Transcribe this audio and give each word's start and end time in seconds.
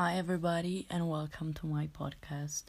Hi, 0.00 0.14
everybody, 0.14 0.86
and 0.90 1.10
welcome 1.10 1.52
to 1.54 1.66
my 1.66 1.88
podcast. 1.88 2.66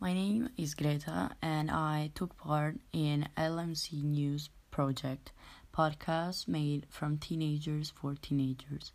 My 0.00 0.14
name 0.14 0.48
is 0.56 0.72
Greta, 0.72 1.28
and 1.42 1.70
I 1.70 2.10
took 2.14 2.38
part 2.38 2.76
in 2.94 3.28
LMC 3.36 4.02
News 4.02 4.48
Project 4.70 5.30
podcast 5.76 6.48
made 6.48 6.86
from 6.88 7.18
teenagers 7.18 7.90
for 7.90 8.14
teenagers. 8.14 8.92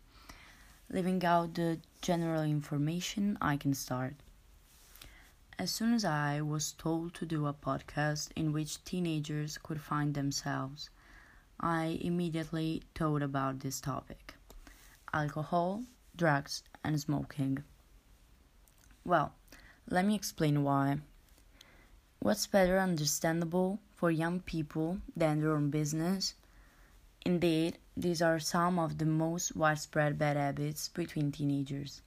Leaving 0.90 1.24
out 1.24 1.54
the 1.54 1.78
general 2.02 2.42
information, 2.42 3.38
I 3.40 3.56
can 3.56 3.72
start. 3.72 4.16
As 5.56 5.70
soon 5.70 5.94
as 5.94 6.04
I 6.04 6.40
was 6.40 6.72
told 6.72 7.14
to 7.14 7.24
do 7.24 7.46
a 7.46 7.54
podcast 7.54 8.30
in 8.34 8.52
which 8.52 8.84
teenagers 8.84 9.58
could 9.62 9.80
find 9.80 10.12
themselves, 10.12 10.90
I 11.60 12.00
immediately 12.02 12.82
thought 12.96 13.22
about 13.22 13.60
this 13.60 13.80
topic 13.80 14.34
alcohol, 15.14 15.84
drugs, 16.16 16.64
and 16.82 17.00
smoking. 17.00 17.62
Well, 19.06 19.34
let 19.88 20.04
me 20.04 20.16
explain 20.16 20.64
why. 20.64 20.98
What's 22.18 22.48
better 22.48 22.80
understandable 22.80 23.78
for 23.94 24.10
young 24.10 24.40
people 24.40 24.98
than 25.14 25.40
their 25.40 25.52
own 25.52 25.70
business? 25.70 26.34
Indeed, 27.24 27.78
these 27.96 28.20
are 28.20 28.40
some 28.40 28.80
of 28.80 28.98
the 28.98 29.06
most 29.06 29.54
widespread 29.54 30.18
bad 30.18 30.36
habits 30.36 30.88
between 30.88 31.30
teenagers, 31.30 32.02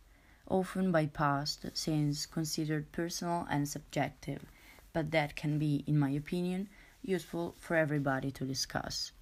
often 0.50 0.92
bypassed 0.92 1.72
since 1.74 2.26
considered 2.26 2.92
personal 2.92 3.48
and 3.50 3.66
subjective, 3.70 4.44
but 4.92 5.12
that 5.12 5.38
can 5.38 5.58
be, 5.58 5.86
in 5.88 5.98
my 5.98 6.10
opinion, 6.10 6.68
useful 7.02 7.56
for 7.58 7.78
everybody 7.78 8.30
to 8.32 8.44
discuss. 8.44 9.14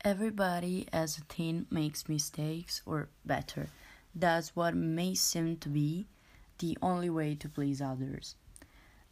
Everybody 0.00 0.88
as 0.90 1.18
a 1.18 1.24
teen 1.24 1.66
makes 1.70 2.08
mistakes, 2.08 2.80
or 2.86 3.10
better, 3.26 3.68
does 4.18 4.50
what 4.54 4.74
may 4.74 5.14
seem 5.14 5.56
to 5.58 5.68
be 5.68 6.06
the 6.58 6.76
only 6.82 7.10
way 7.10 7.34
to 7.34 7.48
please 7.48 7.80
others. 7.80 8.36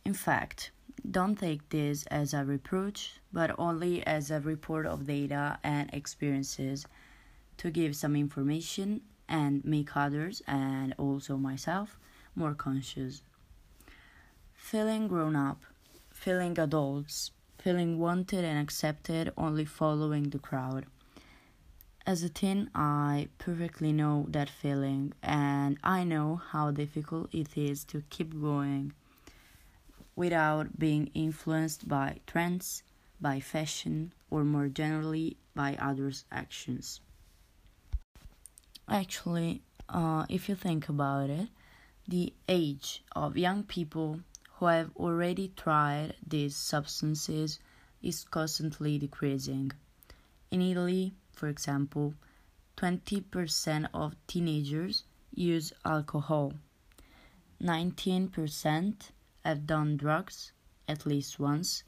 In 0.05 0.15
fact, 0.15 0.71
don't 1.11 1.37
take 1.37 1.69
this 1.69 2.05
as 2.07 2.35
a 2.35 2.45
reproach, 2.45 3.21
but 3.33 3.55
only 3.59 4.07
as 4.07 4.31
a 4.31 4.41
report 4.41 4.87
of 4.87 5.07
data 5.07 5.59
and 5.63 5.89
experiences 5.93 6.87
to 7.59 7.71
give 7.71 7.97
some 7.97 8.17
information 8.17 9.01
and 9.29 9.65
make 9.65 9.97
others, 9.97 10.43
and 10.47 10.95
also 10.99 11.37
myself, 11.37 11.99
more 12.35 12.55
conscious. 12.55 13.23
Feeling 14.55 15.07
grown 15.09 15.37
up, 15.37 15.63
feeling 16.11 16.59
adults, 16.59 17.31
feeling 17.59 17.99
wanted 17.99 18.45
and 18.45 18.59
accepted 18.59 19.33
only 19.37 19.65
following 19.65 20.31
the 20.31 20.39
crowd. 20.39 20.87
As 22.09 22.23
a 22.23 22.31
teen, 22.31 22.71
I 22.75 23.29
perfectly 23.37 23.93
know 23.93 24.25
that 24.31 24.49
feeling, 24.49 25.13
and 25.23 25.77
I 25.85 26.05
know 26.05 26.37
how 26.37 26.71
difficult 26.71 27.29
it 27.35 27.55
is 27.55 27.85
to 27.85 28.03
keep 28.09 28.33
going 28.41 28.95
without 30.17 30.79
being 30.79 31.11
influenced 31.13 31.87
by 31.87 32.21
trends, 32.27 32.83
by 33.21 33.41
fashion, 33.41 34.15
or 34.31 34.43
more 34.43 34.69
generally 34.69 35.37
by 35.55 35.77
others' 35.79 36.25
actions. 36.33 37.03
Actually, 38.89 39.61
uh, 39.91 40.25
if 40.31 40.49
you 40.49 40.55
think 40.55 40.89
about 40.89 41.29
it, 41.29 41.49
the 42.09 42.33
age 42.49 43.05
of 43.15 43.37
young 43.37 43.65
people 43.65 44.21
who 44.53 44.65
have 44.65 44.97
already 44.97 45.53
tried 45.57 46.15
these 46.27 46.57
substances 46.57 47.59
is 48.01 48.25
constantly 48.25 48.97
decreasing. 48.97 49.73
In 50.51 50.63
Italy, 50.63 51.13
for 51.39 51.49
example, 51.49 52.15
20% 52.77 53.89
of 53.95 54.17
teenagers 54.27 55.05
use 55.35 55.73
alcohol, 55.85 56.53
19% 57.63 59.11
have 59.45 59.67
done 59.67 59.97
drugs 59.97 60.53
at 60.89 61.07
least 61.07 61.39
once, 61.39 61.85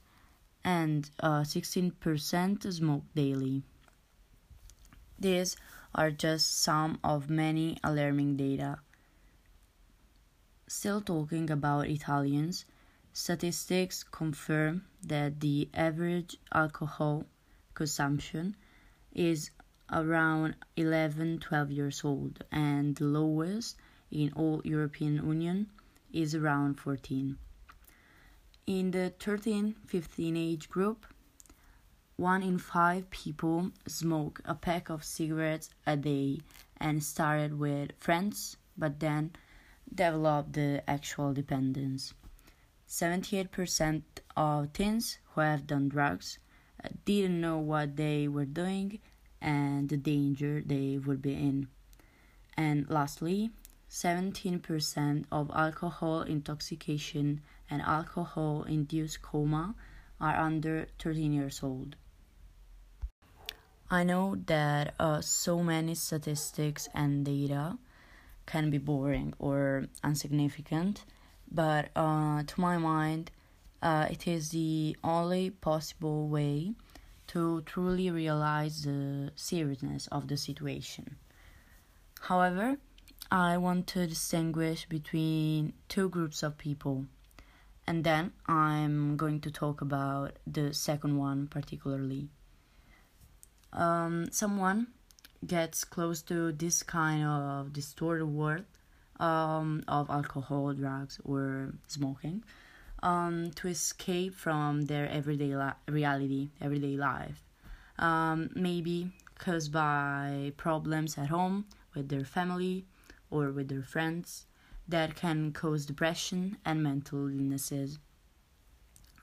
and 0.64 1.10
uh, 1.20 1.40
16% 1.40 2.72
smoke 2.72 3.04
daily. 3.14 3.62
These 5.18 5.56
are 5.94 6.10
just 6.10 6.62
some 6.62 6.98
of 7.02 7.28
many 7.28 7.76
alarming 7.82 8.36
data 8.36 8.78
Still 10.70 11.00
talking 11.00 11.50
about 11.50 11.88
Italians, 11.88 12.64
statistics 13.12 14.04
confirm 14.04 14.84
that 15.02 15.40
the 15.40 15.68
average 15.74 16.36
alcohol 16.54 17.26
consumption 17.74 18.54
is 19.14 19.50
around 19.92 20.54
11 20.76 21.40
12 21.40 21.70
years 21.70 22.04
old 22.04 22.44
and 22.52 22.96
the 22.96 23.04
lowest 23.04 23.76
in 24.10 24.32
all 24.34 24.60
European 24.64 25.16
Union 25.16 25.68
is 26.12 26.34
around 26.34 26.78
14. 26.78 27.36
In 28.66 28.90
the 28.90 29.12
13 29.18 29.74
15 29.86 30.36
age 30.36 30.68
group, 30.68 31.06
1 32.16 32.42
in 32.42 32.58
5 32.58 33.10
people 33.10 33.70
smoke 33.86 34.40
a 34.44 34.54
pack 34.54 34.90
of 34.90 35.02
cigarettes 35.02 35.70
a 35.86 35.96
day 35.96 36.40
and 36.76 37.02
started 37.02 37.58
with 37.58 37.92
friends 37.98 38.56
but 38.76 39.00
then 39.00 39.32
develop 39.92 40.52
the 40.52 40.82
actual 40.88 41.32
dependence. 41.32 42.14
78% 42.88 44.02
of 44.36 44.72
teens 44.72 45.18
who 45.32 45.40
have 45.40 45.66
done 45.66 45.88
drugs 45.88 46.38
didn't 47.04 47.40
know 47.40 47.58
what 47.58 47.96
they 47.96 48.28
were 48.28 48.44
doing 48.44 48.98
and 49.40 49.88
the 49.88 49.96
danger 49.96 50.62
they 50.64 50.98
would 50.98 51.22
be 51.22 51.34
in. 51.34 51.68
And 52.56 52.88
lastly, 52.88 53.50
17% 53.90 55.24
of 55.32 55.50
alcohol 55.54 56.22
intoxication 56.22 57.40
and 57.68 57.82
alcohol 57.82 58.64
induced 58.64 59.22
coma 59.22 59.74
are 60.20 60.36
under 60.36 60.86
13 60.98 61.32
years 61.32 61.60
old. 61.62 61.96
I 63.90 64.04
know 64.04 64.36
that 64.46 64.94
uh, 65.00 65.20
so 65.20 65.62
many 65.64 65.96
statistics 65.96 66.88
and 66.94 67.24
data 67.24 67.78
can 68.46 68.70
be 68.70 68.78
boring 68.78 69.34
or 69.38 69.86
insignificant, 70.04 71.04
but 71.50 71.88
uh, 71.96 72.44
to 72.44 72.60
my 72.60 72.78
mind, 72.78 73.32
uh, 73.82 74.06
it 74.10 74.26
is 74.26 74.50
the 74.50 74.96
only 75.02 75.50
possible 75.50 76.28
way 76.28 76.74
to 77.28 77.62
truly 77.62 78.10
realize 78.10 78.82
the 78.82 79.30
seriousness 79.36 80.06
of 80.08 80.28
the 80.28 80.36
situation. 80.36 81.16
However, 82.20 82.76
I 83.30 83.56
want 83.56 83.86
to 83.88 84.06
distinguish 84.06 84.86
between 84.86 85.74
two 85.88 86.08
groups 86.08 86.42
of 86.42 86.58
people, 86.58 87.06
and 87.86 88.04
then 88.04 88.32
I'm 88.46 89.16
going 89.16 89.40
to 89.42 89.50
talk 89.50 89.80
about 89.80 90.36
the 90.46 90.74
second 90.74 91.16
one 91.16 91.46
particularly. 91.46 92.28
Um, 93.72 94.26
someone 94.32 94.88
gets 95.46 95.84
close 95.84 96.22
to 96.22 96.52
this 96.52 96.82
kind 96.82 97.24
of 97.24 97.72
distorted 97.72 98.26
world 98.26 98.64
um, 99.20 99.84
of 99.86 100.10
alcohol, 100.10 100.72
drugs, 100.74 101.20
or 101.24 101.74
smoking 101.86 102.42
um, 103.02 103.50
to 103.56 103.68
escape 103.68 104.34
from 104.34 104.82
their 104.82 105.08
everyday 105.08 105.56
li- 105.56 105.72
reality, 105.88 106.50
everyday 106.60 106.96
life. 106.96 107.42
Um, 107.98 108.50
maybe 108.54 109.10
caused 109.38 109.72
by 109.72 110.52
problems 110.56 111.18
at 111.18 111.28
home 111.28 111.66
with 111.94 112.08
their 112.08 112.24
family 112.24 112.84
or 113.30 113.50
with 113.50 113.68
their 113.68 113.82
friends 113.82 114.46
that 114.88 115.14
can 115.14 115.52
cause 115.52 115.86
depression 115.86 116.56
and 116.64 116.82
mental 116.82 117.28
illnesses. 117.28 117.98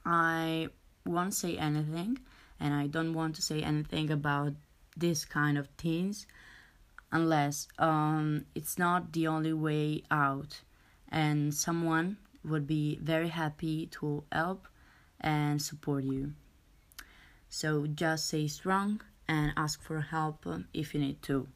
I 0.06 0.70
won't 1.06 1.34
say 1.34 1.58
anything, 1.58 2.20
and 2.60 2.74
I 2.74 2.88
don't 2.88 3.14
want 3.14 3.36
to 3.36 3.42
say 3.42 3.62
anything 3.62 4.10
about 4.10 4.54
this 4.96 5.26
kind 5.26 5.58
of 5.58 5.68
things 5.78 6.26
unless 7.12 7.68
um, 7.78 8.46
it's 8.56 8.78
not 8.78 9.14
the 9.14 9.28
only 9.28 9.54
way 9.54 10.04
out 10.12 10.62
and 11.10 11.54
someone 11.54 12.18
would 12.48 12.68
be 12.68 13.00
very 13.02 13.30
happy 13.30 13.88
to 13.88 14.24
help 14.32 14.68
and 15.20 15.62
support 15.62 16.04
you. 16.04 16.34
So 17.50 17.88
just 17.88 18.28
stay 18.28 18.48
strong 18.48 19.02
and 19.28 19.54
ask 19.58 19.82
for 19.82 20.02
help 20.02 20.46
if 20.74 20.94
you 20.94 21.00
need 21.00 21.22
to. 21.24 21.48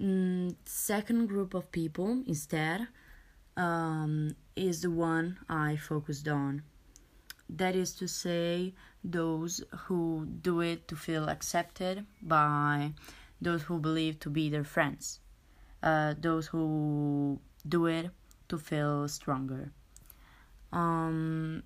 Mm, 0.00 0.56
second 0.64 1.26
group 1.26 1.52
of 1.54 1.70
people 1.72 2.22
instead 2.26 2.88
um, 3.56 4.34
is 4.56 4.80
the 4.80 4.90
one 4.90 5.38
I 5.48 5.76
focused 5.76 6.28
on. 6.28 6.62
That 7.48 7.74
is 7.74 7.92
to 7.94 8.06
say, 8.06 8.74
those 9.02 9.62
who 9.86 10.26
do 10.42 10.60
it 10.60 10.86
to 10.88 10.96
feel 10.96 11.28
accepted 11.28 12.06
by 12.22 12.92
those 13.40 13.62
who 13.62 13.78
believe 13.78 14.20
to 14.20 14.30
be 14.30 14.48
their 14.50 14.64
friends, 14.64 15.20
uh, 15.82 16.14
those 16.20 16.46
who 16.46 17.40
do 17.66 17.86
it 17.86 18.10
to 18.50 18.58
feel 18.58 19.08
stronger. 19.08 19.72
Um, 20.72 21.62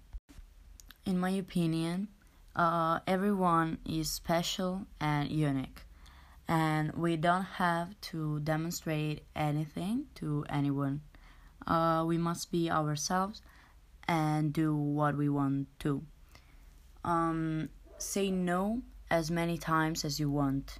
in 1.04 1.18
my 1.18 1.30
opinion, 1.30 2.08
uh, 2.56 3.00
everyone 3.06 3.78
is 3.84 4.10
special 4.10 4.86
and 5.00 5.30
unique, 5.30 5.82
and 6.48 6.92
we 6.92 7.16
don't 7.16 7.44
have 7.58 8.00
to 8.12 8.40
demonstrate 8.40 9.24
anything 9.34 10.06
to 10.16 10.44
anyone. 10.48 11.02
Uh, 11.66 12.04
we 12.06 12.16
must 12.16 12.52
be 12.52 12.70
ourselves 12.70 13.42
and 14.06 14.52
do 14.52 14.74
what 14.74 15.16
we 15.16 15.28
want 15.28 15.66
to. 15.80 16.02
Um, 17.04 17.68
say 17.98 18.30
no 18.30 18.82
as 19.10 19.30
many 19.30 19.58
times 19.58 20.04
as 20.04 20.20
you 20.20 20.30
want 20.30 20.78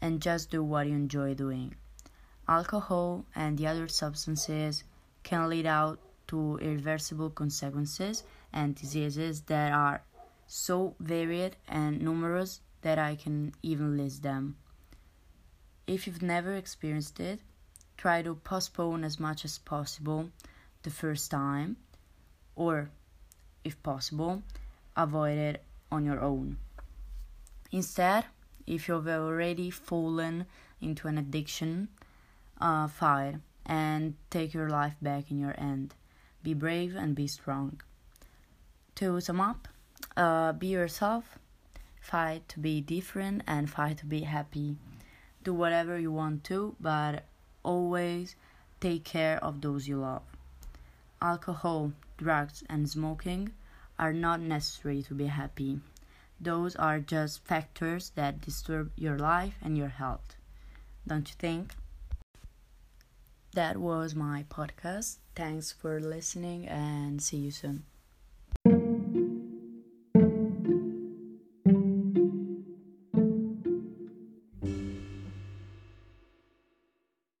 and 0.00 0.22
just 0.22 0.50
do 0.50 0.62
what 0.62 0.86
you 0.86 0.94
enjoy 0.94 1.34
doing. 1.34 1.74
Alcohol 2.48 3.24
and 3.34 3.58
the 3.58 3.66
other 3.66 3.88
substances 3.88 4.84
can 5.22 5.48
lead 5.48 5.66
out 5.66 5.98
to 6.28 6.58
irreversible 6.58 7.30
consequences 7.30 8.22
and 8.52 8.74
diseases 8.74 9.42
that 9.42 9.72
are 9.72 10.02
so 10.46 10.94
varied 11.00 11.56
and 11.68 12.00
numerous 12.00 12.60
that 12.82 12.98
I 12.98 13.16
can 13.16 13.52
even 13.62 13.96
list 13.96 14.22
them. 14.22 14.56
If 15.86 16.06
you've 16.06 16.22
never 16.22 16.54
experienced 16.54 17.20
it, 17.20 17.40
try 17.96 18.22
to 18.22 18.34
postpone 18.34 19.04
as 19.04 19.20
much 19.20 19.44
as 19.44 19.58
possible 19.58 20.30
the 20.82 20.90
first 20.90 21.30
time, 21.30 21.76
or 22.56 22.90
if 23.64 23.82
possible, 23.82 24.42
avoid 24.96 25.36
it 25.36 25.64
on 25.92 26.04
your 26.04 26.20
own. 26.20 26.58
Instead, 27.72 28.24
if 28.66 28.88
you've 28.88 29.08
already 29.08 29.70
fallen 29.70 30.46
into 30.80 31.08
an 31.08 31.18
addiction, 31.18 31.88
uh, 32.60 32.86
fight 32.86 33.36
and 33.70 34.14
take 34.30 34.52
your 34.52 34.68
life 34.68 34.96
back 35.00 35.30
in 35.30 35.38
your 35.38 35.54
hand. 35.56 35.94
Be 36.42 36.54
brave 36.54 36.96
and 36.96 37.14
be 37.14 37.28
strong. 37.28 37.80
To 38.96 39.20
sum 39.20 39.40
up, 39.40 39.68
uh, 40.16 40.52
be 40.52 40.66
yourself, 40.66 41.38
fight 42.00 42.48
to 42.48 42.58
be 42.58 42.80
different, 42.80 43.42
and 43.46 43.70
fight 43.70 43.98
to 43.98 44.06
be 44.06 44.22
happy. 44.22 44.76
Do 45.44 45.54
whatever 45.54 45.98
you 45.98 46.10
want 46.10 46.42
to, 46.44 46.74
but 46.80 47.22
always 47.62 48.34
take 48.80 49.04
care 49.04 49.38
of 49.42 49.60
those 49.60 49.86
you 49.86 49.98
love. 49.98 50.22
Alcohol, 51.22 51.92
drugs, 52.18 52.64
and 52.68 52.90
smoking 52.90 53.52
are 54.00 54.12
not 54.12 54.40
necessary 54.40 55.02
to 55.02 55.14
be 55.14 55.26
happy. 55.26 55.78
Those 56.40 56.74
are 56.74 56.98
just 56.98 57.44
factors 57.44 58.10
that 58.16 58.40
disturb 58.40 58.90
your 58.96 59.16
life 59.16 59.54
and 59.62 59.78
your 59.78 59.88
health. 59.88 60.34
Don't 61.06 61.28
you 61.28 61.36
think? 61.38 61.74
That 63.52 63.76
was 63.78 64.14
my 64.14 64.44
podcast. 64.48 65.16
Thanks 65.34 65.72
for 65.72 66.00
listening 66.00 66.66
and 66.68 67.20
see 67.20 67.38
you 67.38 67.50
soon. 67.50 67.84